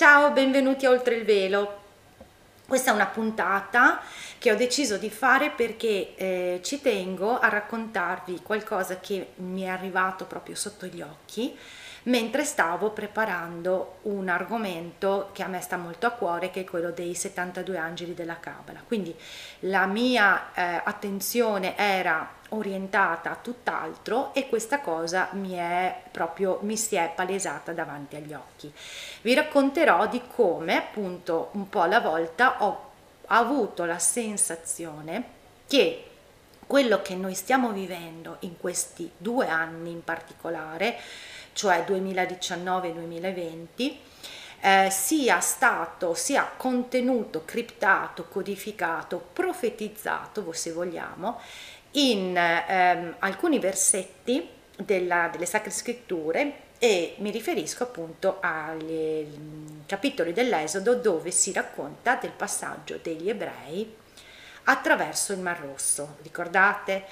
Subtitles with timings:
[0.00, 1.78] Ciao, benvenuti a Oltre il Velo.
[2.66, 4.00] Questa è una puntata
[4.38, 9.66] che ho deciso di fare perché eh, ci tengo a raccontarvi qualcosa che mi è
[9.66, 11.54] arrivato proprio sotto gli occhi
[12.04, 16.92] mentre stavo preparando un argomento che a me sta molto a cuore, che è quello
[16.92, 18.80] dei 72 angeli della Cabala.
[18.86, 19.14] Quindi
[19.60, 26.76] la mia eh, attenzione era orientata a tutt'altro e questa cosa mi è proprio mi
[26.76, 28.72] si è palesata davanti agli occhi.
[29.22, 32.88] Vi racconterò di come appunto un po' alla volta ho
[33.26, 36.04] avuto la sensazione che
[36.66, 40.98] quello che noi stiamo vivendo in questi due anni in particolare
[41.52, 43.96] cioè 2019-2020,
[44.62, 51.40] eh, sia stato, sia contenuto, criptato, codificato, profetizzato, se vogliamo,
[51.92, 60.32] in ehm, alcuni versetti della, delle Sacre Scritture e mi riferisco appunto ai mm, capitoli
[60.32, 63.96] dell'Esodo dove si racconta del passaggio degli ebrei
[64.64, 66.16] attraverso il Mar Rosso.
[66.22, 67.04] Ricordate?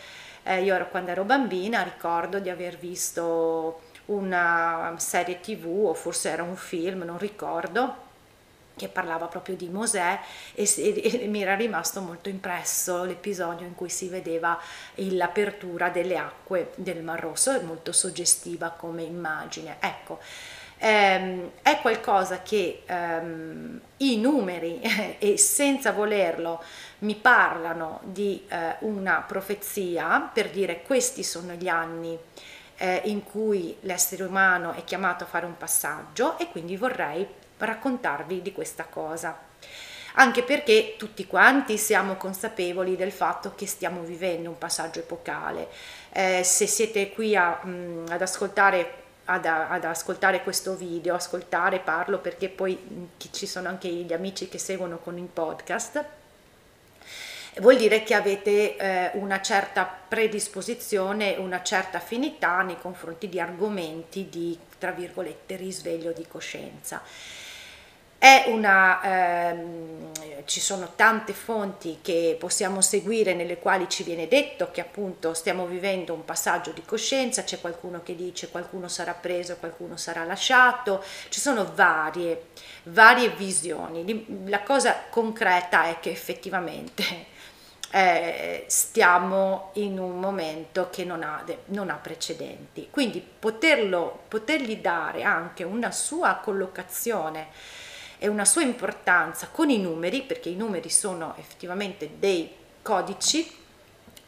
[0.44, 6.30] Eh, io ero, quando ero bambina ricordo di aver visto una serie tv o forse
[6.30, 8.06] era un film, non ricordo,
[8.78, 10.18] che parlava proprio di Mosè
[10.54, 14.58] e, e, e, mi era rimasto molto impresso l'episodio in cui si vedeva
[14.94, 19.76] l'apertura delle acque del Mar Rosso, è molto suggestiva come immagine.
[19.80, 20.18] Ecco,
[20.78, 24.80] ehm, è qualcosa che ehm, i numeri
[25.18, 26.62] e senza volerlo
[27.00, 32.18] mi parlano di eh, una profezia per dire questi sono gli anni
[32.78, 37.26] eh, in cui l'essere umano è chiamato a fare un passaggio e quindi vorrei
[37.58, 39.46] raccontarvi di questa cosa.
[40.14, 45.68] Anche perché tutti quanti siamo consapevoli del fatto che stiamo vivendo un passaggio epocale.
[46.12, 51.80] Eh, se siete qui a, mh, mm, ad ascoltare ad, ad, ascoltare questo video, ascoltare,
[51.80, 56.04] parlo perché poi mh, ci sono anche gli amici che seguono con il podcast
[57.60, 64.28] vuol dire che avete eh, una certa predisposizione, una certa affinità nei confronti di argomenti
[64.28, 67.02] di, tra virgolette, risveglio di coscienza.
[68.46, 70.12] Una, ehm,
[70.44, 75.66] ci sono tante fonti che possiamo seguire nelle quali ci viene detto che appunto stiamo
[75.66, 81.04] vivendo un passaggio di coscienza, c'è qualcuno che dice qualcuno sarà preso, qualcuno sarà lasciato,
[81.28, 82.46] ci sono varie,
[82.84, 84.44] varie visioni.
[84.46, 87.26] La cosa concreta è che effettivamente
[87.90, 92.88] eh, stiamo in un momento che non ha, non ha precedenti.
[92.90, 97.48] Quindi poterlo, potergli dare anche una sua collocazione
[98.18, 102.50] e una sua importanza con i numeri, perché i numeri sono effettivamente dei
[102.82, 103.56] codici,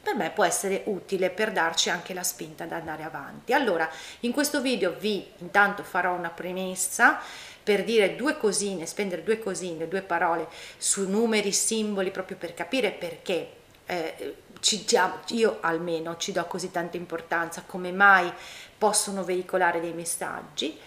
[0.02, 3.52] per me può essere utile per darci anche la spinta ad andare avanti.
[3.52, 3.88] Allora,
[4.20, 7.20] in questo video vi intanto farò una premessa
[7.62, 10.48] per dire due cosine, spendere due cosine, due parole
[10.78, 13.52] su numeri, simboli, proprio per capire perché
[13.84, 14.86] eh, ci,
[15.28, 18.32] io almeno ci do così tanta importanza, come mai
[18.78, 20.78] possono veicolare dei messaggi.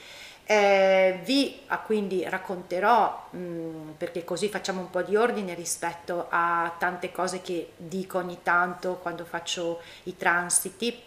[0.45, 6.27] Eh, vi ah, quindi racconterò, mh, mm, perché così facciamo un po' di ordine rispetto
[6.29, 11.01] a tante cose che dico ogni tanto quando faccio i transiti,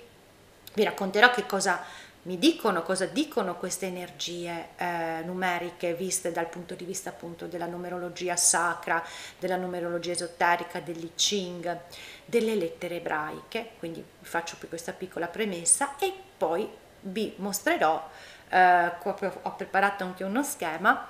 [0.74, 1.82] vi racconterò che cosa
[2.26, 7.66] mi dicono cosa dicono queste energie eh, numeriche viste dal punto di vista appunto della
[7.66, 9.02] numerologia sacra,
[9.38, 11.80] della numerologia esoterica, dell'I Ching,
[12.24, 16.68] delle lettere ebraiche, quindi faccio questa piccola premessa e poi
[17.02, 18.10] vi mostrerò,
[18.48, 21.08] eh, ho preparato anche uno schema,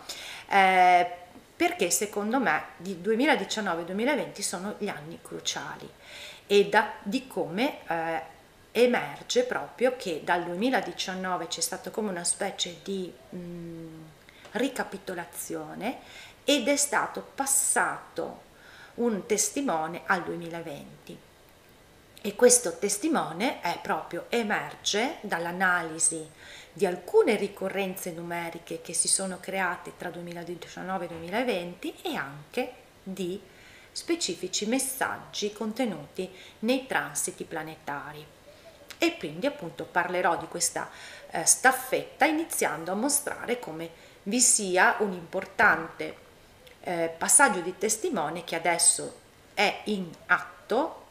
[0.48, 1.10] eh,
[1.56, 5.90] perché secondo me di 2019-2020 sono gli anni cruciali
[6.46, 8.22] e da, di come eh,
[8.72, 14.02] emerge proprio che dal 2019 c'è stato come una specie di mh, mm,
[14.52, 15.98] ricapitolazione
[16.44, 18.44] ed è stato passato
[18.96, 21.18] un testimone al 2020
[22.20, 26.28] e questo testimone è proprio emerge dall'analisi
[26.76, 33.40] di alcune ricorrenze numeriche che si sono create tra 2019 e 2020 e anche di
[33.90, 38.22] specifici messaggi contenuti nei transiti planetari
[38.98, 40.90] e quindi appunto parlerò di questa
[41.30, 43.88] eh, staffetta iniziando a mostrare come
[44.24, 46.14] vi sia un importante
[46.80, 49.20] eh, passaggio di testimone che adesso
[49.54, 51.06] è in atto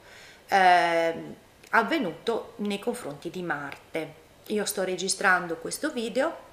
[0.48, 1.36] eh,
[1.72, 4.25] avvenuto nei confronti di Marte.
[4.50, 6.44] Io sto registrando questo video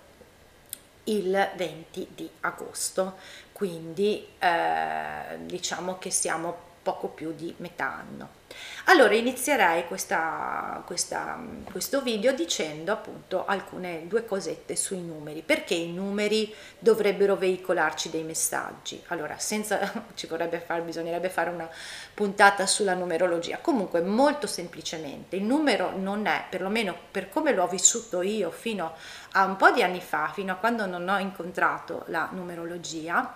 [1.04, 3.18] il 20 di agosto,
[3.52, 8.40] quindi eh, diciamo che siamo poco più di metà anno.
[8.86, 11.40] Allora inizierei questa, questa,
[11.70, 18.24] questo video dicendo appunto alcune due cosette sui numeri, perché i numeri dovrebbero veicolarci dei
[18.24, 19.02] messaggi.
[19.08, 21.68] Allora, senza ci vorrebbe fare, bisognerebbe fare una
[22.12, 23.58] puntata sulla numerologia.
[23.58, 28.94] Comunque, molto semplicemente, il numero non è, perlomeno per come l'ho vissuto io fino
[29.32, 33.34] a un po' di anni fa, fino a quando non ho incontrato la numerologia,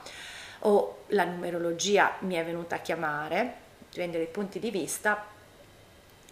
[0.60, 3.54] o la numerologia mi è venuta a chiamare,
[3.90, 5.26] dipende dai punti di vista,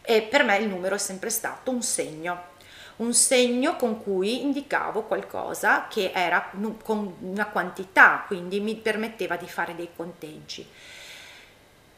[0.03, 2.53] e per me il numero è sempre stato un segno,
[2.97, 6.51] un segno con cui indicavo qualcosa che era
[6.83, 10.69] con una quantità, quindi mi permetteva di fare dei conteggi.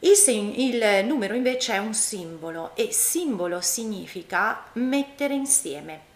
[0.01, 6.15] Il, segno, il numero invece è un simbolo e simbolo significa mettere insieme.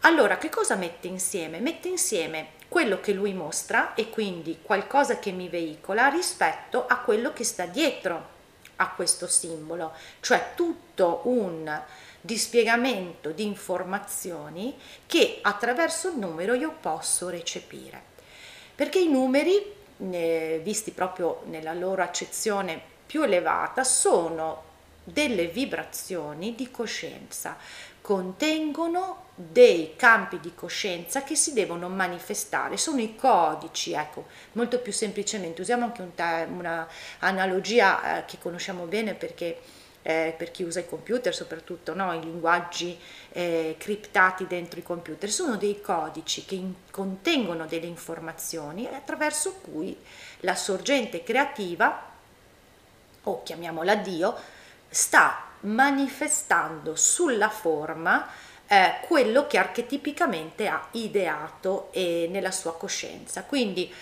[0.00, 1.60] Allora, che cosa mette insieme?
[1.60, 7.32] Mette insieme quello che lui mostra e quindi qualcosa che mi veicola rispetto a quello
[7.32, 8.30] che sta dietro
[8.76, 11.82] a questo simbolo, cioè tutto un
[12.20, 14.76] dispiegamento di informazioni
[15.06, 18.02] che attraverso il numero io posso recepire.
[18.74, 19.72] Perché i numeri,
[20.10, 24.64] eh, visti proprio nella loro accezione più elevata, sono
[25.04, 27.56] delle vibrazioni di coscienza,
[28.04, 34.92] contengono dei campi di coscienza che si devono manifestare, sono i codici, ecco, molto più
[34.92, 39.58] semplicemente, usiamo anche un'analogia eh, che conosciamo bene perché
[40.02, 42.12] eh, per chi usa i computer soprattutto, no?
[42.12, 42.94] i linguaggi
[43.32, 49.98] eh, criptati dentro i computer, sono dei codici che in, contengono delle informazioni attraverso cui
[50.40, 52.12] la sorgente creativa,
[53.22, 54.36] o chiamiamola Dio,
[54.90, 58.26] sta manifestando sulla forma
[58.66, 63.92] eh, quello che archetipicamente ha ideato eh, nella sua coscienza, quindi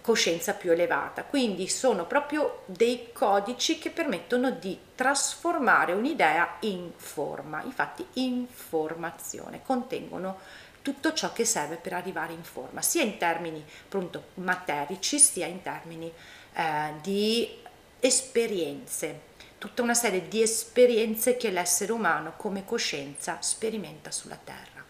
[0.00, 1.24] coscienza più elevata.
[1.24, 7.62] Quindi sono proprio dei codici che permettono di trasformare un'idea in forma.
[7.62, 10.38] Infatti informazione contengono
[10.80, 15.60] tutto ciò che serve per arrivare in forma, sia in termini appunto materici, sia in
[15.60, 16.12] termini
[16.54, 17.58] eh, di
[17.98, 19.20] esperienze
[19.58, 24.84] tutta una serie di esperienze che l'essere umano come coscienza sperimenta sulla Terra.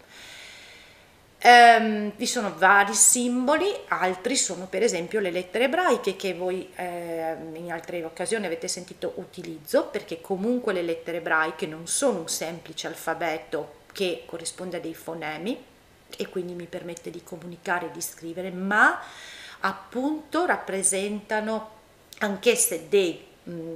[1.39, 7.37] Um, vi sono vari simboli, altri sono per esempio le lettere ebraiche che voi eh,
[7.53, 12.89] in altre occasioni avete sentito utilizzo, perché comunque le lettere ebraiche non sono un semplice
[12.89, 15.62] alfabeto che corrisponde a dei fonemi
[16.17, 19.01] e quindi mi permette di comunicare e di scrivere, ma
[19.61, 21.71] appunto rappresentano
[22.19, 23.25] anch'esse dei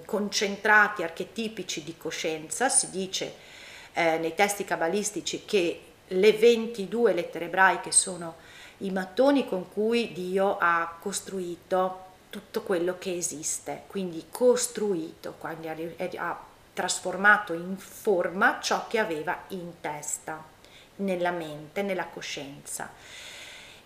[0.04, 3.34] concentrati archetipici di coscienza, si dice
[3.92, 8.36] eh, nei testi cabalistici che le 22 lettere ebraiche sono
[8.78, 15.68] i mattoni con cui Dio ha costruito tutto quello che esiste, quindi costruito, quindi
[16.16, 16.38] ha
[16.72, 20.42] trasformato in forma ciò che aveva in testa,
[20.96, 22.92] nella mente, nella coscienza.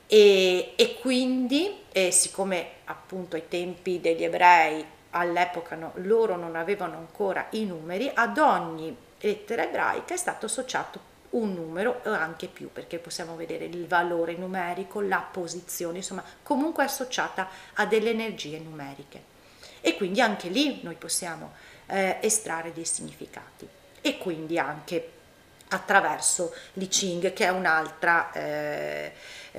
[0.07, 6.97] E, e quindi, eh, siccome appunto ai tempi degli ebrei all'epoca no, loro non avevano
[6.97, 12.71] ancora i numeri, ad ogni lettera ebraica è stato associato un numero o anche più
[12.73, 19.33] perché possiamo vedere il valore numerico, la posizione, insomma comunque associata a delle energie numeriche.
[19.81, 21.53] E quindi anche lì noi possiamo
[21.87, 23.69] eh, estrarre dei significati.
[24.01, 25.11] E quindi anche
[25.75, 29.13] attraverso l'I Ching che è un'altra eh,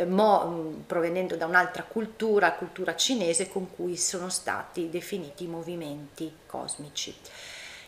[0.05, 6.33] mo, mm, provenendo da un'altra cultura, cultura cinese con cui sono stati definiti i movimenti
[6.45, 7.15] cosmici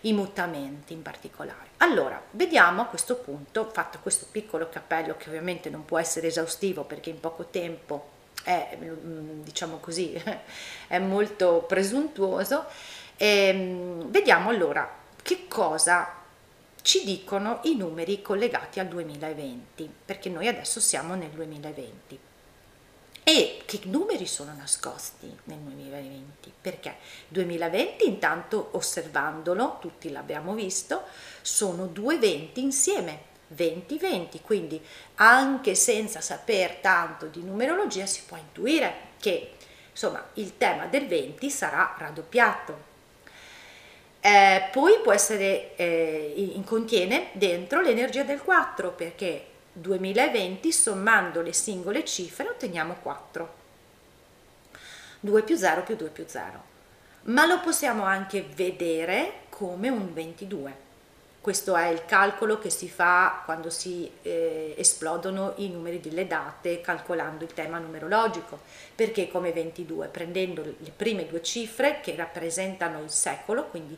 [0.02, 1.70] i mutamenti in particolare.
[1.78, 6.84] Allora, vediamo a questo punto, fatto questo piccolo cappello che ovviamente non può essere esaustivo
[6.84, 8.10] perché in poco tempo
[8.44, 10.14] è, diciamo così,
[10.88, 12.66] è molto presuntuoso,
[13.18, 14.90] ehm, vediamo allora
[15.22, 16.17] che cosa
[16.88, 22.18] ci dicono i numeri collegati al 2020, perché noi adesso siamo nel 2020.
[23.26, 26.54] E che numeri sono nascosti nel 2020?
[26.62, 26.96] Perché
[27.28, 31.04] 2020 intanto osservandolo, tutti l'abbiamo visto,
[31.42, 33.20] sono due 20 insieme,
[33.54, 34.82] 20-20, quindi
[35.16, 39.56] anche senza saper tanto di numerologia si può intuire che
[39.92, 42.87] insomma il tema del 20 sarà raddoppiato,
[44.28, 52.04] eh, poi può essere, eh, contiene dentro l'energia del 4 perché 2020 sommando le singole
[52.04, 53.56] cifre otteniamo 4.
[55.22, 56.62] 2 più 0 più 2 più 0.
[57.22, 60.76] Ma lo possiamo anche vedere come un 22
[61.42, 66.82] questo è il calcolo che si fa quando si eh, esplodono i numeri delle date
[66.82, 68.60] calcolando il tema numerologico,
[68.94, 73.98] perché come 22, prendendo le prime due cifre che rappresentano il secolo, quindi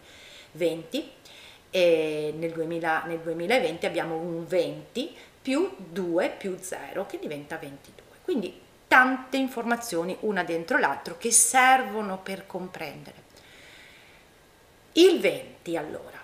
[0.51, 1.12] 20,
[1.72, 8.05] e nel, 2000, nel 2020 abbiamo un 20 più 2 più 0 che diventa 22.
[8.24, 13.27] Quindi tante informazioni una dentro l'altro che servono per comprendere.
[14.93, 16.18] Il 20 allora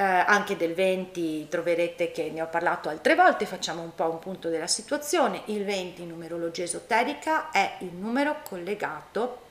[0.00, 4.18] eh, anche del 20 troverete che ne ho parlato altre volte, facciamo un po' un
[4.18, 5.42] punto della situazione.
[5.46, 9.48] Il 20 in numerologia esoterica è il numero collegato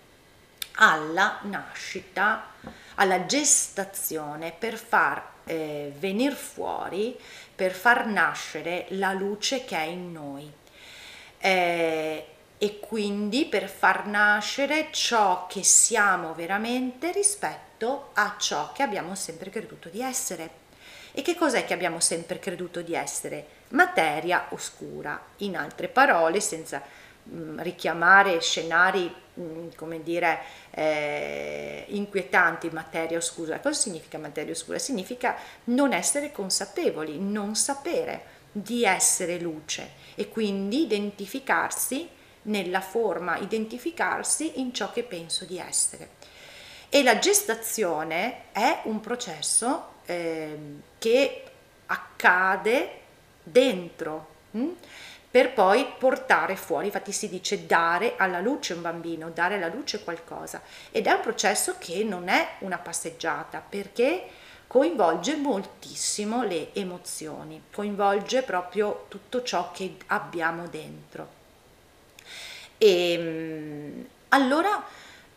[0.77, 2.53] alla nascita,
[2.95, 7.15] alla gestazione per far eh, venire fuori,
[7.53, 10.51] per far nascere la luce che è in noi.
[11.37, 12.25] Eh,
[12.57, 19.15] e quindi per far nascere ciò che siamo veramente rispetto rispetto a ciò che abbiamo
[19.15, 20.67] sempre creduto di essere.
[21.13, 23.45] E che cos'è che abbiamo sempre creduto di essere?
[23.69, 25.19] Materia oscura.
[25.37, 26.81] In altre parole, senza
[27.23, 30.39] mh, mm, richiamare scenari, mh, mm, come dire,
[30.71, 33.59] eh, inquietanti, materia oscura.
[33.59, 34.77] Cosa significa materia oscura?
[34.77, 42.07] Significa non essere consapevoli, non sapere di essere luce e quindi identificarsi
[42.43, 46.17] nella forma, identificarsi in ciò che penso di essere.
[46.89, 50.57] E la gestazione è un processo eh,
[50.97, 51.43] che
[51.85, 52.99] accade
[53.43, 54.59] dentro mh?
[54.59, 54.75] Hm,
[55.31, 60.03] per poi portare fuori, infatti si dice dare alla luce un bambino, dare alla luce
[60.03, 64.25] qualcosa ed è un processo che non è una passeggiata perché
[64.65, 71.27] coinvolge moltissimo le emozioni, coinvolge proprio tutto ciò che abbiamo dentro.
[72.79, 74.83] E ehm, allora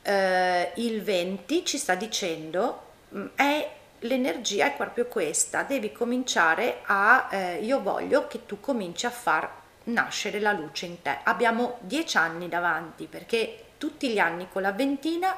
[0.03, 2.83] eh, il 20 ci sta dicendo
[3.15, 3.71] mm, è
[4.03, 9.61] l'energia è proprio questa, devi cominciare a, eh, io voglio che tu cominci a far
[9.85, 11.19] nascere la luce in te.
[11.25, 15.35] Abbiamo dieci anni davanti perché tutti gli anni con la ventina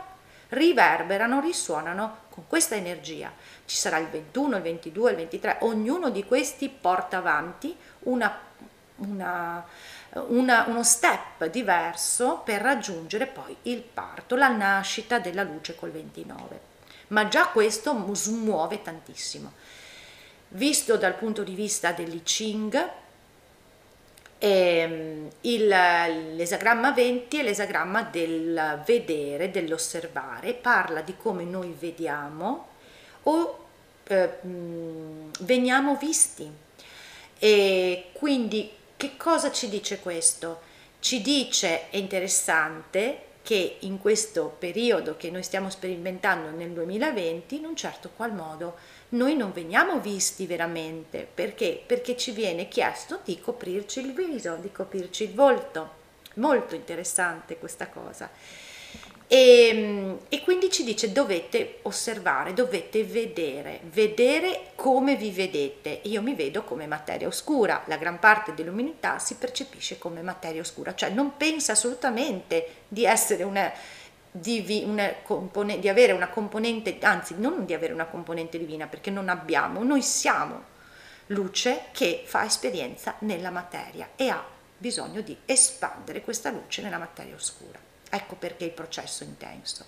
[0.49, 3.33] riverberano, risuonano con questa energia.
[3.65, 8.39] Ci sarà il 21, il 22, il 23, ognuno di questi porta avanti una,
[8.97, 9.65] una
[10.29, 16.73] una, uno step diverso per raggiungere poi il parto, la nascita della luce col 29.
[17.09, 19.53] Ma già questo smuove tantissimo.
[20.49, 22.91] Visto dal punto di vista dell'I Ching,
[24.39, 32.69] ehm, l'esagramma 20 è l'esagramma del vedere, dell'osservare, parla di come noi vediamo
[33.25, 33.67] o
[34.05, 34.39] eh,
[35.41, 36.51] veniamo visti.
[37.39, 38.71] E quindi
[39.05, 40.63] che cosa ci dice questo?
[40.99, 47.67] Ci dice, è interessante, che in questo periodo che noi stiamo sperimentando nel 2020, in
[47.67, 48.77] un certo qual modo,
[49.11, 51.29] noi non veniamo visti veramente.
[51.35, 51.83] Perché?
[51.85, 56.03] Perché ci viene chiesto di coprirci il viso, di coprirci il volto.
[56.37, 58.31] Molto interessante questa cosa.
[59.27, 66.01] E, ehm, e, quindi ci dice dovete osservare, dovete vedere, vedere come vi vedete.
[66.05, 70.95] Io mi vedo come materia oscura, la gran parte dell'umanità si percepisce come materia oscura,
[70.95, 73.73] cioè non pensa assolutamente di essere una,
[74.31, 79.11] di, una compone, di avere una componente, anzi non di avere una componente divina perché
[79.11, 80.73] non abbiamo, noi siamo
[81.29, 84.45] luce che fa esperienza nella materia e ha
[84.77, 87.84] bisogno di espandere questa luce nella materia oscura.
[88.15, 89.85] Ecco perché il processo è intenso.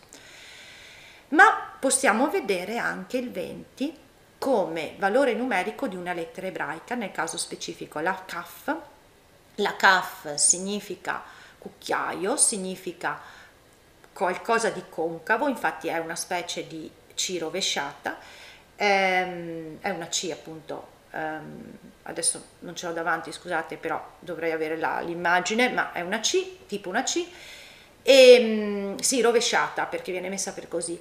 [1.28, 3.98] Ma possiamo vedere anche il 20
[4.38, 8.76] come valore numerico di una lettera ebraica, nel caso specifico la kaf.
[9.56, 11.22] La kaf significa
[11.56, 13.20] cucchiaio, significa
[14.12, 18.18] qualcosa di concavo, infatti è una specie di C rovesciata,
[18.74, 24.76] ehm, è una C appunto, ehm, adesso non ce l'ho davanti, scusate, però dovrei avere
[24.76, 27.24] la, l'immagine, ma è una C, tipo una C,
[28.06, 30.98] e, mm, sì, rovesciata perché viene messa per così.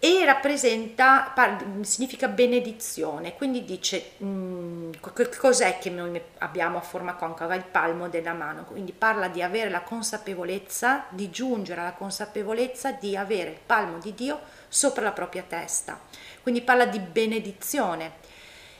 [0.00, 1.34] E rappresenta,
[1.80, 4.92] significa benedizione, quindi dice mh, mm,
[5.40, 9.70] cos'è che noi abbiamo a forma concava, il palmo della mano, quindi parla di avere
[9.70, 14.38] la consapevolezza, di giungere alla consapevolezza di avere il palmo di Dio
[14.68, 15.98] sopra la propria testa,
[16.42, 18.12] quindi parla di benedizione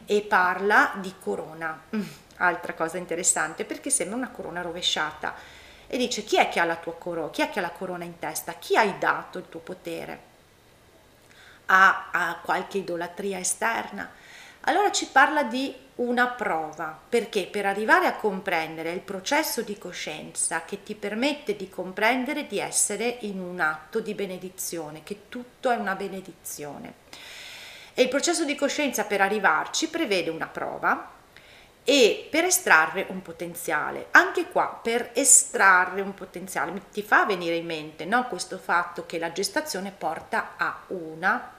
[0.07, 2.03] e parla di corona, mm,
[2.37, 5.35] altra cosa interessante perché sembra una corona rovesciata
[5.89, 8.05] e dice chi è che ha la tua corona, chi è che ha la corona
[8.05, 10.27] in testa, chi hai dato il tuo potere?
[11.67, 14.11] A, a qualche idolatria esterna,
[14.63, 20.63] allora ci parla di una prova, perché per arrivare a comprendere il processo di coscienza
[20.65, 25.77] che ti permette di comprendere di essere in un atto di benedizione, che tutto è
[25.77, 26.93] una benedizione.
[27.95, 31.17] E il processo di coscienza per arrivarci prevede una prova
[31.89, 34.09] e per estrarre un potenziale.
[34.11, 39.19] Anche qua, per estrarre un potenziale, ti fa venire in mente no, questo fatto che
[39.19, 41.55] la gestazione porta a una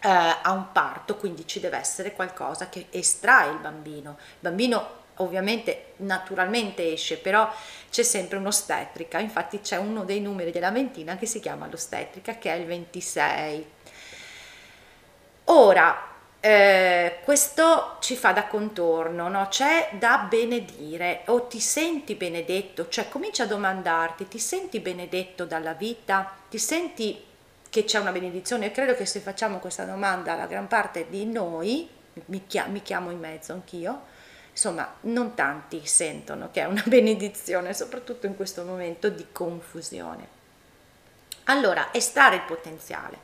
[0.00, 4.16] eh, a un parto, quindi ci deve essere qualcosa che estrae il bambino.
[4.18, 7.52] Il bambino ovviamente naturalmente esce, però
[7.90, 12.50] c'è sempre un'ostetrica, infatti c'è uno dei numeri della ventina che si chiama l'ostetrica, che
[12.50, 13.70] è il 26.
[15.44, 19.48] Ora, eh, questo ci fa da contorno, no?
[19.48, 25.72] c'è da benedire o ti senti benedetto, cioè comincia a domandarti, ti senti benedetto dalla
[25.72, 27.24] vita, ti senti
[27.68, 28.66] che c'è una benedizione?
[28.66, 31.88] Io credo che se facciamo questa domanda alla gran parte di noi,
[32.26, 34.02] mi chiamo, mi chiamo in mezzo anch'io,
[34.50, 40.36] insomma non tanti sentono che è una benedizione, soprattutto in questo momento di confusione.
[41.44, 43.18] Allora, estrarre il potenziale.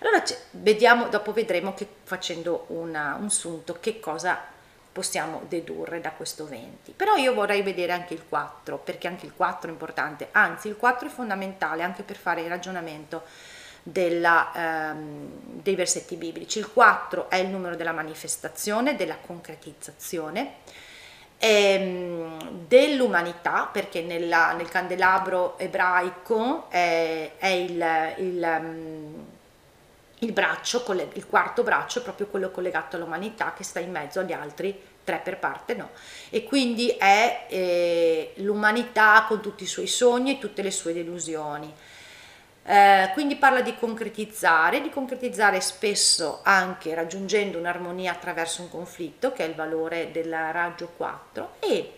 [0.00, 4.56] Allora vediamo, dopo vedremo che facendo una, un sunto che cosa
[4.92, 6.92] possiamo dedurre da questo 20.
[6.92, 10.76] Però io vorrei vedere anche il 4, perché anche il 4 è importante, anzi il
[10.76, 13.22] 4 è fondamentale anche per fare il ragionamento
[13.82, 15.30] della, ehm,
[15.62, 16.58] dei versetti biblici.
[16.58, 20.54] Il 4 è il numero della manifestazione, della concretizzazione,
[21.38, 29.26] ehm, dell'umanità, perché nella, nel candelabro ebraico è, è il, il um,
[30.20, 30.84] il braccio,
[31.14, 35.20] il quarto braccio è proprio quello collegato all'umanità che sta in mezzo agli altri tre
[35.22, 35.90] per parte no
[36.28, 41.72] e quindi è eh, l'umanità con tutti i suoi sogni e tutte le sue delusioni
[42.70, 49.42] eh, quindi parla di concretizzare, di concretizzare spesso anche raggiungendo un'armonia attraverso un conflitto, che
[49.42, 51.92] è il valore del raggio 4, e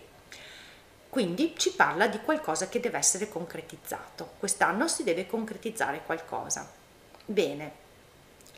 [1.09, 4.35] quindi ci parla di qualcosa che deve essere concretizzato.
[4.39, 6.71] Quest'anno si deve concretizzare qualcosa.
[7.25, 7.80] Bene,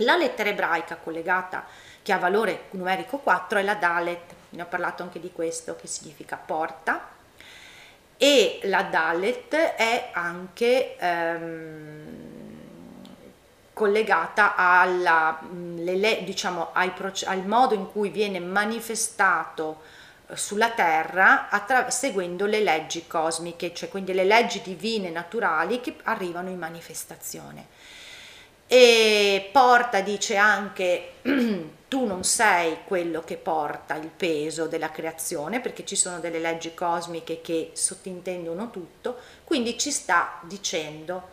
[0.05, 1.65] la lettera ebraica collegata
[2.03, 5.87] che ha valore numerico 4 è la Dalet, ne ho parlato anche di questo, che
[5.87, 7.09] significa porta,
[8.17, 12.33] e la Dalet è anche ehm,
[13.73, 16.93] collegata alla, mm, le, diciamo, ai,
[17.25, 19.83] al modo in cui viene manifestato
[20.29, 21.49] eh, sulla terra
[21.89, 27.67] seguendo le leggi cosmiche, cioè quindi le leggi divine naturali che arrivano in manifestazione.
[28.75, 31.17] E Porta dice anche
[31.89, 36.73] tu non sei quello che porta il peso della creazione perché ci sono delle leggi
[36.73, 41.29] cosmiche che sottintendono tutto, quindi ci sta dicendo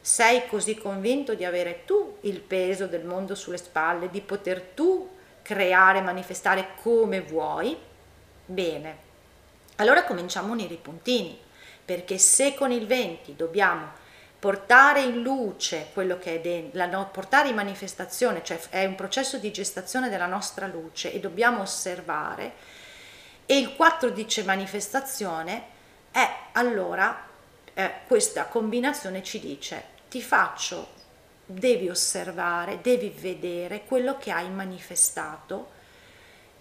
[0.00, 5.10] sei così convinto di avere tu il peso del mondo sulle spalle, di poter tu
[5.42, 7.76] creare, manifestare come vuoi?
[8.46, 8.96] Bene,
[9.76, 11.38] allora cominciamo a unire i puntini,
[11.84, 14.06] perché se con il 20 dobbiamo
[14.38, 19.38] portare in luce quello che è dentro, la, portare in manifestazione, cioè è un processo
[19.38, 22.52] di gestazione della nostra luce e dobbiamo osservare.
[23.46, 25.76] E il 4 dice manifestazione,
[26.10, 27.26] è allora
[27.74, 30.96] eh, questa combinazione ci dice ti faccio,
[31.44, 35.76] devi osservare, devi vedere quello che hai manifestato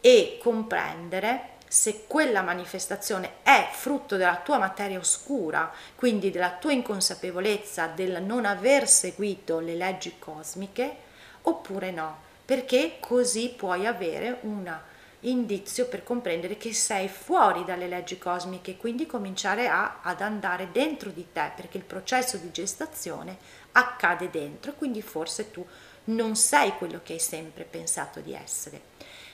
[0.01, 7.88] e comprendere se quella manifestazione è frutto della tua materia oscura, quindi della tua inconsapevolezza
[7.88, 10.95] del non aver seguito le leggi cosmiche,
[11.41, 14.73] oppure no, perché così puoi avere un
[15.21, 21.10] indizio per comprendere che sei fuori dalle leggi cosmiche, quindi cominciare a, ad andare dentro
[21.10, 23.38] di te, perché il processo di gestazione
[23.73, 25.65] accade dentro, quindi forse tu
[26.06, 28.82] non sei quello che hai sempre pensato di essere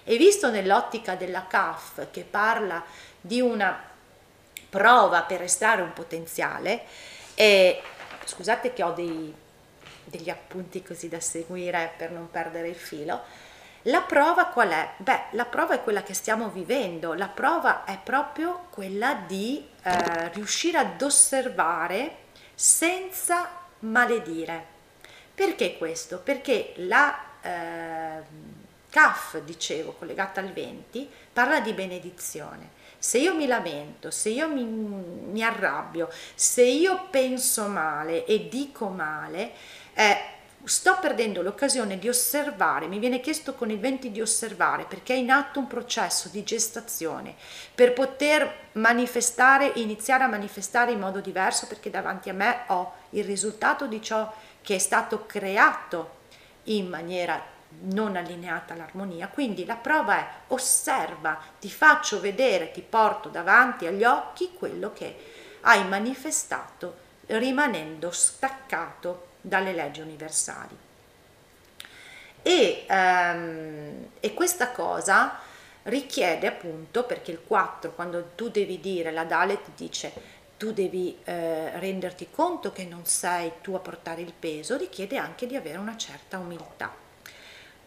[0.03, 2.83] e visto nell'ottica della CAF che parla
[3.19, 3.91] di una
[4.69, 6.83] prova per restare un potenziale,
[7.35, 7.81] e,
[8.25, 9.33] scusate che ho dei,
[10.03, 13.21] degli appunti così da seguire per non perdere il filo,
[13.87, 14.93] la prova qual è?
[14.97, 20.29] Beh, la prova è quella che stiamo vivendo, la prova è proprio quella di eh,
[20.29, 22.17] riuscire ad osservare
[22.53, 24.65] senza maledire.
[25.35, 26.19] Perché questo?
[26.19, 27.19] Perché la...
[27.41, 28.61] Eh,
[28.93, 32.69] CAF, dicevo, collegata al 20, parla di benedizione.
[32.99, 38.89] Se io mi lamento, se io mi, mi arrabbio, se io penso male e dico
[38.89, 39.51] male,
[39.95, 40.17] eh,
[40.63, 45.17] sto perdendo l'occasione di osservare, mi viene chiesto con il 20 di osservare perché è
[45.17, 47.33] in atto un processo di gestazione
[47.73, 53.23] per poter manifestare, iniziare a manifestare in modo diverso perché davanti a me ho il
[53.23, 56.21] risultato di ciò che è stato creato
[56.65, 59.27] in maniera non allineata all'armonia.
[59.27, 65.31] Quindi la prova è osserva, ti faccio vedere, ti porto davanti agli occhi quello che
[65.61, 70.77] hai manifestato rimanendo staccato dalle leggi universali.
[72.41, 75.39] E, um, e questa cosa
[75.83, 81.77] richiede appunto, perché il 4, quando tu devi dire, la Dalet dice tu devi eh,
[81.77, 85.97] renderti conto che non sei tu a portare il peso, richiede anche di avere una
[85.97, 87.02] certa umiltà.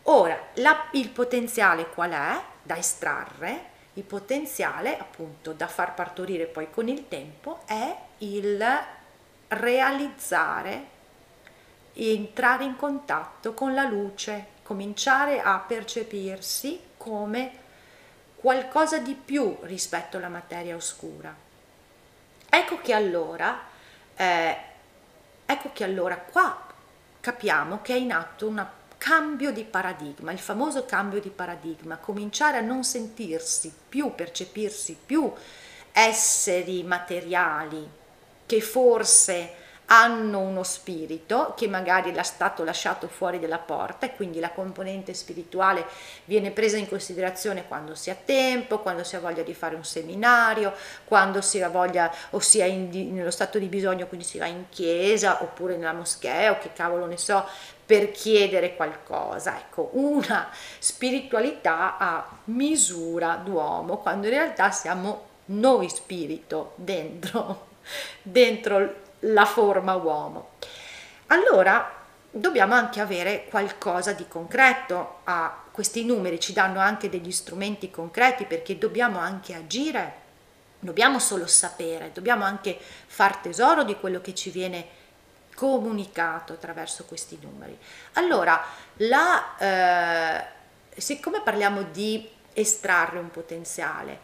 [0.08, 2.40] Ora, la, il potenziale qual è?
[2.62, 8.64] Da estrarre, il potenziale appunto da far partorire poi con il tempo è il
[9.48, 10.86] realizzare,
[11.94, 17.64] entrare in contatto con la luce, cominciare a percepirsi come
[18.36, 21.34] qualcosa di più rispetto alla materia oscura.
[22.48, 23.58] Ecco che allora,
[24.14, 24.56] eh,
[25.44, 26.64] ecco che allora qua
[27.20, 28.58] capiamo che è in atto un
[28.98, 35.32] cambio di paradigma, il famoso cambio di paradigma, cominciare a non sentirsi più, percepirsi più
[35.92, 37.88] esseri materiali
[38.44, 44.40] che forse hanno uno spirito che magari è stato lasciato fuori dalla porta e quindi
[44.40, 45.86] la componente spirituale
[46.24, 49.84] viene presa in considerazione quando si ha tempo, quando si ha voglia di fare un
[49.84, 50.72] seminario,
[51.04, 54.46] quando si ha voglia o si è in, nello stato di bisogno, quindi si va
[54.46, 57.46] in chiesa oppure nella moschea o che cavolo ne so,
[57.86, 59.56] per chiedere qualcosa.
[59.56, 67.68] Ecco, una spiritualità a misura d'uomo, quando in realtà siamo noi spirito dentro,
[68.22, 70.50] dentro la forma uomo.
[71.28, 71.92] Allora
[72.30, 78.44] dobbiamo anche avere qualcosa di concreto a questi numeri, ci danno anche degli strumenti concreti
[78.44, 80.24] perché dobbiamo anche agire,
[80.78, 85.04] dobbiamo solo sapere, dobbiamo anche far tesoro di quello che ci viene
[85.54, 87.76] comunicato attraverso questi numeri.
[88.14, 88.62] Allora,
[88.98, 90.46] la, eh,
[90.96, 94.20] siccome parliamo di estrarre un potenziale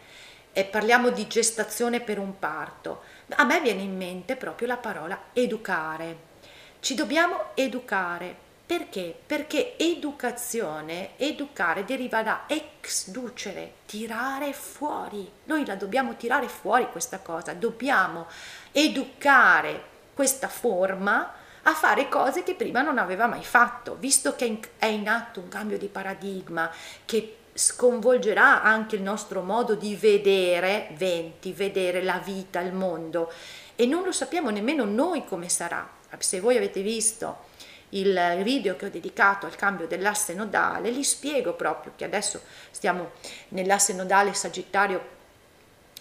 [0.53, 5.19] e parliamo di gestazione per un parto, a me viene in mente proprio la parola
[5.33, 6.31] educare.
[6.79, 8.41] Ci dobbiamo educare.
[8.65, 9.15] Perché?
[9.25, 15.29] Perché educazione, educare deriva da ex ducere, tirare fuori.
[15.45, 18.27] Noi la dobbiamo tirare fuori questa cosa, dobbiamo
[18.71, 21.33] educare questa forma
[21.63, 25.49] a fare cose che prima non aveva mai fatto, visto che è in atto un
[25.49, 26.69] cambio di paradigma
[27.05, 33.31] che sconvolgerà anche il nostro modo di vedere venti, vedere la vita, il mondo
[33.75, 35.87] e non lo sappiamo nemmeno noi come sarà.
[36.19, 37.51] Se voi avete visto
[37.89, 43.11] il video che ho dedicato al cambio dell'asse nodale, li spiego proprio che adesso stiamo
[43.49, 45.21] nell'asse nodale Sagittario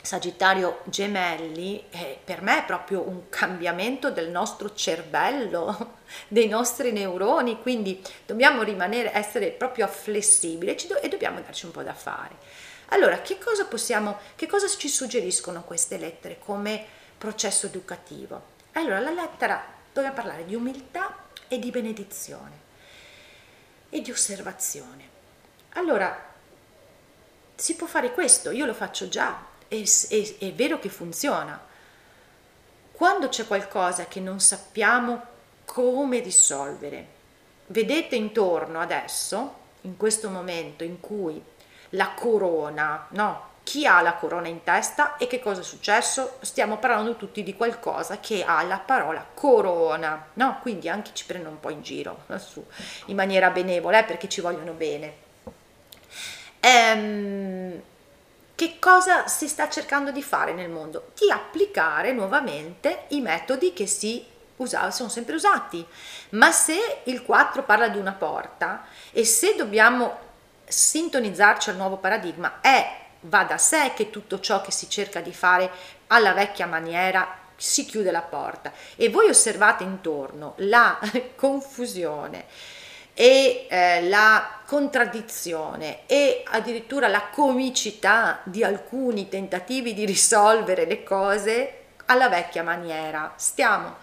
[0.03, 5.95] Sagittario gemelli eh, per me è proprio un cambiamento del nostro cervello,
[6.27, 11.85] dei nostri neuroni, quindi dobbiamo rimanere, essere proprio flessibili do- e dobbiamo darci un po'
[11.85, 12.35] da fare.
[12.89, 16.85] Allora, che cosa possiamo, che cosa ci suggeriscono queste lettere come
[17.17, 18.51] processo educativo?
[18.73, 22.61] Allora, la lettera doveva parlare di umiltà e di benedizione
[23.89, 25.09] e di osservazione.
[25.75, 26.31] Allora,
[27.55, 31.61] si può fare questo, io lo faccio già, è, è, è vero che funziona.
[32.93, 35.31] Quando c'è qualcosa che non sappiamo
[35.65, 37.07] come risolvere,
[37.69, 41.43] vedete intorno adesso, in questo momento in cui
[41.91, 43.51] la corona, no?
[43.65, 46.39] Chi ha la corona in testa e che cosa è successo?
[46.41, 50.59] Stiamo parlando tutti di qualcosa che ha la parola corona, no?
[50.61, 52.65] Quindi anche ci prendono un po' in giro, su,
[53.07, 55.15] in maniera benevola, eh, perché ci vogliono bene.
[56.61, 57.83] Ehm,
[58.63, 61.11] che cosa si sta cercando di fare nel mondo?
[61.19, 65.85] Di applicare nuovamente i metodi che si usavano, sono sempre usati.
[66.31, 70.17] Ma se il 4 parla di una porta e se dobbiamo
[70.65, 75.33] sintonizzarci al nuovo paradigma, è va da sé che tutto ciò che si cerca di
[75.33, 75.69] fare
[76.07, 81.01] alla vecchia maniera si chiude la porta e voi osservate intorno la
[81.35, 82.45] confusione
[83.15, 91.77] e eh, la contraddizione e addirittura la comicità di alcuni tentativi di risolvere le cose
[92.07, 93.35] alla vecchia maniera.
[93.37, 93.97] Stiamo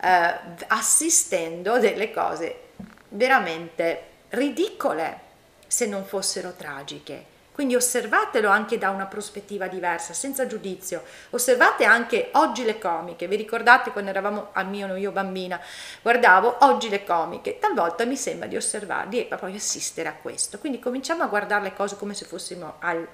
[0.00, 0.34] eh,
[0.66, 2.62] assistendo delle cose
[3.10, 5.20] veramente ridicole
[5.66, 7.27] se non fossero tragiche.
[7.58, 11.02] Quindi osservatelo anche da una prospettiva diversa, senza giudizio.
[11.30, 13.26] Osservate anche oggi le comiche.
[13.26, 15.60] Vi ricordate quando eravamo al mio io bambina?
[16.00, 17.58] Guardavo oggi le comiche.
[17.58, 20.60] Talvolta mi sembra di osservare, di proprio assistere a questo.
[20.60, 23.04] Quindi cominciamo a guardare le cose come se fossimo al,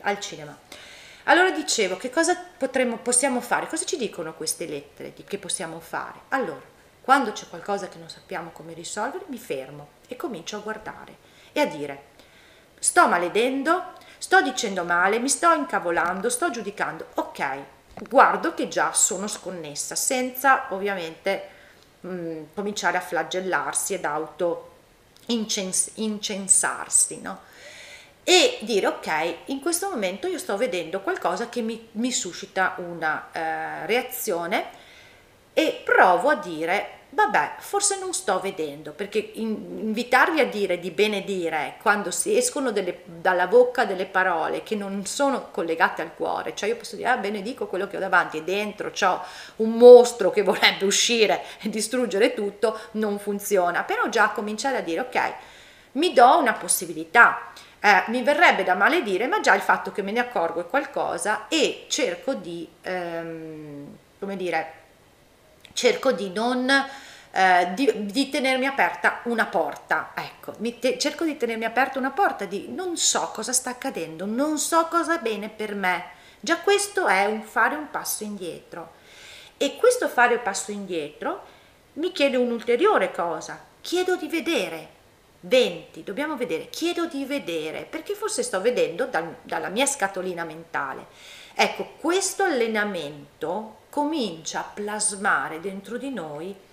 [0.00, 0.58] al cinema.
[1.26, 3.68] Allora dicevo, che cosa potremmo, possiamo fare?
[3.68, 6.22] Cosa ci dicono queste lettere di che possiamo fare?
[6.30, 6.60] Allora,
[7.02, 11.18] quando c'è qualcosa che non sappiamo come risolvere, mi fermo e comincio a guardare
[11.52, 12.14] e a dire,
[12.78, 17.56] sto maledendo, sto dicendo male, mi sto incavolando, sto giudicando, ok,
[18.08, 21.48] guardo che già sono sconnessa, senza ovviamente
[22.00, 24.74] mh, mm, cominciare a flagellarsi ed auto
[25.26, 27.40] incens- incensarsi, no?
[28.28, 33.28] E dire ok, in questo momento io sto vedendo qualcosa che mi, mi suscita una
[33.30, 34.84] eh, reazione
[35.52, 41.76] e provo a dire vabbè, forse non sto vedendo, perché invitarvi a dire di benedire
[41.80, 46.68] quando si escono delle, dalla bocca delle parole che non sono collegate al cuore, cioè
[46.68, 49.24] io posso dire ah, benedico quello che ho davanti e dentro ho
[49.56, 55.00] un mostro che vorrebbe uscire e distruggere tutto, non funziona, però già cominciare a dire
[55.00, 55.32] ok,
[55.92, 57.50] mi do una possibilità.
[57.78, 61.46] Eh, mi verrebbe da maledire, ma già il fatto che me ne accorgo è qualcosa
[61.46, 64.72] e cerco di, ehm, come dire,
[65.72, 66.68] cerco di non
[67.36, 72.46] eh, di, di, tenermi aperta una porta, ecco, te, cerco di tenermi aperta una porta
[72.46, 76.04] di non so cosa sta accadendo, non so cosa è bene per me.
[76.40, 78.92] Già questo è un fare un passo indietro.
[79.58, 81.42] E questo fare un passo indietro
[81.94, 84.94] mi chiede un'ulteriore cosa, chiedo di vedere.
[85.40, 91.04] 20, dobbiamo vedere, chiedo di vedere, perché forse sto vedendo dal, dalla mia scatolina mentale.
[91.54, 96.64] Ecco, questo allenamento comincia a plasmare dentro di noi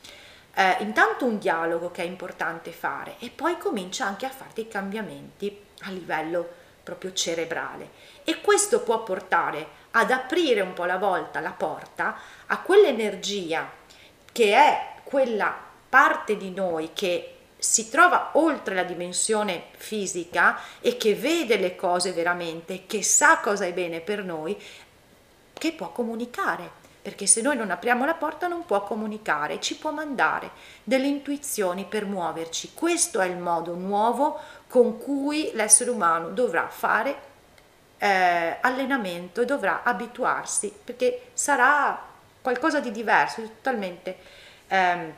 [0.56, 4.68] eh, intanto un dialogo che è importante fare e poi comincia anche a fare dei
[4.68, 6.48] cambiamenti a livello
[6.84, 7.90] proprio cerebrale.
[8.24, 13.70] E questo può portare ad aprire un po' alla volta la porta a quell'energia
[14.32, 15.56] che è quella
[15.90, 22.12] parte di noi che si trova oltre la dimensione fisica e che vede le cose
[22.12, 24.62] veramente, che sa cosa è bene per noi,
[25.54, 29.92] che può comunicare perché se noi non apriamo la porta non può comunicare, ci può
[29.92, 30.52] mandare
[30.84, 32.72] delle intuizioni per muoverci.
[32.74, 34.40] Questo è il modo nuovo
[34.70, 37.32] con cui l'essere umano dovrà fare
[37.98, 42.02] eh, allenamento e dovrà abituarsi, perché sarà
[42.42, 44.18] qualcosa di diverso, di totalmente
[44.68, 45.14] eh,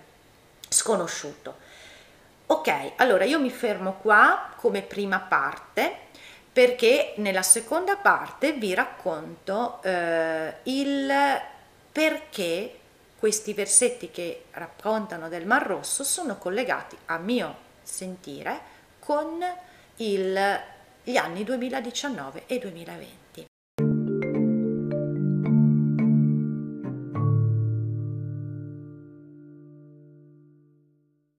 [0.67, 1.55] sconosciuto.
[2.47, 6.03] Ok, allora io mi fermo qua come prima parte
[6.51, 11.13] perché nella seconda parte vi racconto eh, il
[11.95, 12.77] perché
[13.17, 18.59] questi versetti che raccontano del Mar Rosso sono collegati, a mio sentire,
[18.99, 19.41] con
[19.95, 20.59] il,
[21.03, 23.24] gli anni 2019 e 2020.